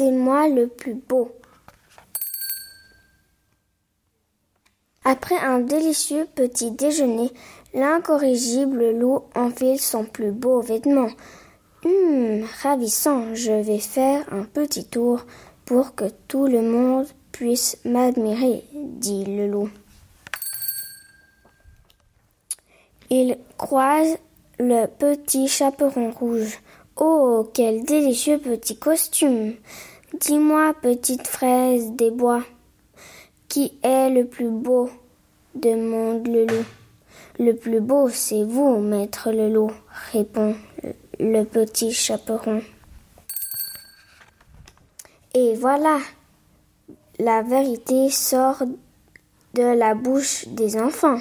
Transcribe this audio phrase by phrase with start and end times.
[0.00, 1.30] C'est moi le plus beau.
[5.04, 7.30] Après un délicieux petit déjeuner,
[7.74, 11.08] l'incorrigible loup enfile son plus beau vêtement.
[11.84, 15.26] Hum, ravissant, je vais faire un petit tour
[15.66, 19.68] pour que tout le monde puisse m'admirer, dit le loup.
[23.10, 24.16] Il croise
[24.58, 26.58] le petit chaperon rouge.
[27.02, 29.54] Oh, quel délicieux petit costume.
[30.20, 32.42] Dis-moi, petite fraise des bois,
[33.48, 34.90] qui est le plus beau?
[35.54, 36.64] demande le loup.
[37.38, 39.72] Le plus beau, c'est vous, maître le loup,
[40.12, 40.54] répond
[41.18, 42.60] le petit chaperon.
[45.32, 46.00] Et voilà,
[47.18, 48.62] la vérité sort
[49.54, 51.18] de la bouche des enfants.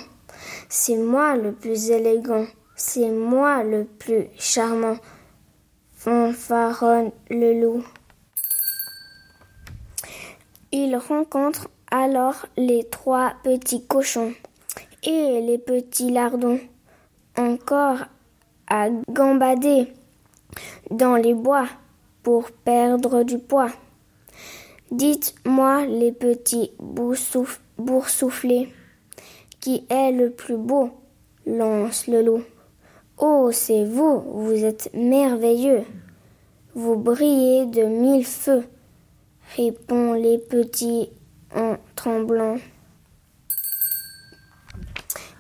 [0.67, 4.97] C'est moi le plus élégant, c'est moi le plus charmant,
[5.99, 7.83] fanfaronne le loup.
[10.71, 14.33] Il rencontre alors les trois petits cochons
[15.03, 16.61] et les petits lardons,
[17.37, 18.05] encore
[18.69, 19.93] à gambader
[20.89, 21.67] dans les bois
[22.23, 23.71] pour perdre du poids.
[24.91, 28.73] Dites-moi, les petits boursouflés,
[29.59, 30.91] qui est le plus beau?
[31.45, 32.43] lance le loup.
[33.21, 35.83] Oh, c'est vous, vous êtes merveilleux.
[36.73, 38.63] Vous brillez de mille feux,
[39.57, 41.09] répond les petits
[41.53, 42.55] en tremblant.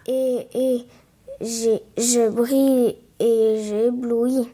[0.07, 0.85] Et, et
[1.39, 4.49] je brille et j'éblouis.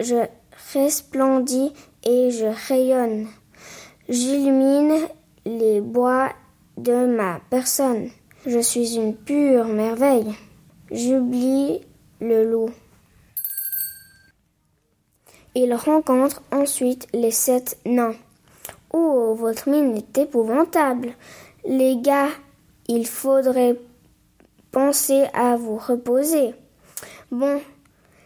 [0.00, 0.24] Je
[0.72, 3.26] resplendis et je rayonne.
[4.08, 4.94] J'illumine
[5.44, 6.32] les bois
[6.78, 8.08] de ma personne.
[8.46, 10.32] Je suis une pure merveille.
[10.90, 11.82] J'oublie
[12.22, 12.70] le loup.
[15.54, 18.14] Il rencontre ensuite les sept nains.
[18.92, 21.12] Oh, votre mine est épouvantable.
[21.66, 22.30] Les gars,
[22.88, 23.78] il faudrait
[24.70, 26.54] penser à vous reposer.
[27.30, 27.60] Bon,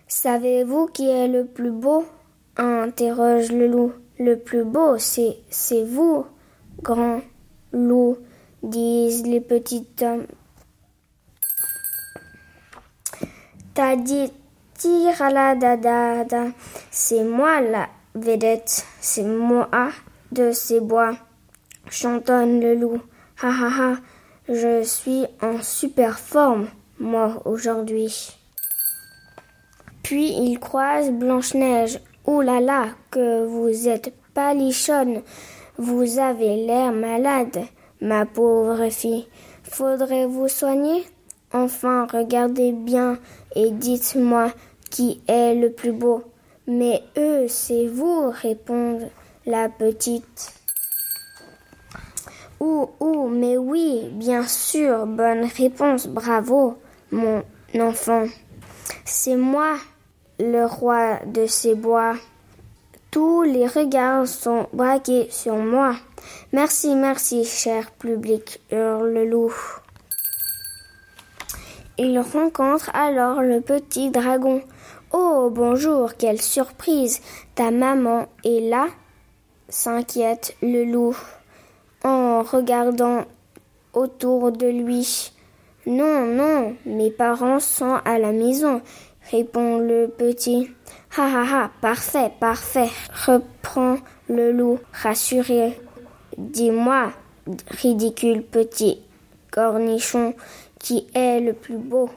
[0.07, 2.05] savez-vous qui est le plus beau?
[2.57, 3.93] interroge le loup.
[4.19, 6.25] Le plus beau, c'est, c'est vous,
[6.83, 7.21] grand
[7.73, 8.17] loup,
[8.63, 10.27] disent les petits hommes.
[13.77, 14.33] T'as dit
[16.91, 19.69] c'est moi la vedette, c'est moi
[20.33, 21.19] de ces bois,
[21.91, 23.03] chantonne le loup.
[23.43, 23.97] Ha ha ha,
[24.49, 28.35] je suis en super forme, moi, aujourd'hui.
[30.03, 32.01] Puis il croise Blanche-Neige.
[32.25, 35.21] Oh là là, que vous êtes palichonne.
[35.77, 37.67] Vous avez l'air malade,
[38.01, 39.29] ma pauvre fille.
[39.65, 41.05] Faudrait vous soigner?
[41.53, 43.19] Enfin, regardez bien
[43.55, 44.53] et dites-moi
[44.91, 46.23] qui est le plus beau.
[46.67, 49.11] Mais eux, c'est vous, répond
[49.47, 50.53] la petite.
[52.59, 56.79] Ouh, ouh, mais oui, bien sûr, bonne réponse, bravo,
[57.13, 57.43] mon
[57.79, 58.25] enfant.
[59.05, 59.77] C'est moi,
[60.41, 62.15] le roi de ces bois.
[63.11, 65.97] Tous les regards sont braqués sur moi.
[66.53, 69.55] Merci, merci, cher public, hurle le loup.
[71.99, 74.61] Il rencontre alors le petit dragon.
[75.13, 77.23] Oh, bonjour, quelle surprise.
[77.55, 78.89] Ta maman est là?
[79.71, 81.17] s'inquiète le loup
[82.05, 83.25] en regardant
[83.95, 85.33] autour de lui.
[85.87, 88.83] Non, non, mes parents sont à la maison,
[89.31, 90.69] répond le petit.
[91.17, 92.91] Ha ha ha, parfait, parfait,
[93.27, 93.97] reprend
[94.29, 95.81] le loup, rassuré.
[96.37, 97.11] Dis-moi,
[97.71, 99.01] ridicule petit
[99.51, 100.35] cornichon,
[100.87, 102.09] qui est le plus beau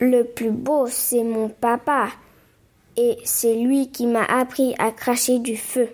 [0.00, 2.08] Le plus beau, c'est mon papa,
[2.96, 5.90] et c'est lui qui m'a appris à cracher du feu.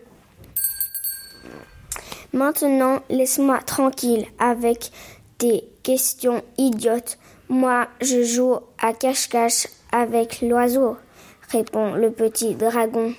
[2.33, 4.93] Maintenant, laisse-moi tranquille avec
[5.39, 7.19] tes questions idiotes.
[7.49, 10.97] Moi, je joue à cache-cache avec l'oiseau,
[11.51, 13.15] répond le petit dragon.